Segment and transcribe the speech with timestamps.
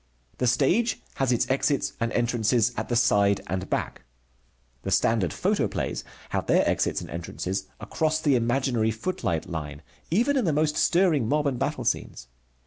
[0.39, 4.01] The stage has its exits and entrances at the side and back.
[4.81, 10.45] The standard photoplays have their exits and entrances across the imaginary footlight line, even in
[10.45, 12.29] the most stirring mob and battle scenes.